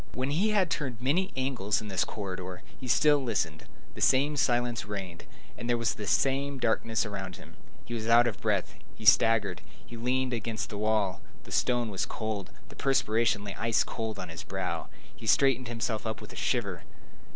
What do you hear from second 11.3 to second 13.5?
The stone was cold; the perspiration